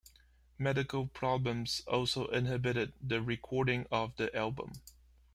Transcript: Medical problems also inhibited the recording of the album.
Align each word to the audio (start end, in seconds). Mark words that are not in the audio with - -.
Medical 0.57 1.05
problems 1.05 1.81
also 1.85 2.25
inhibited 2.29 2.93
the 2.99 3.21
recording 3.21 3.85
of 3.91 4.15
the 4.15 4.35
album. 4.35 4.73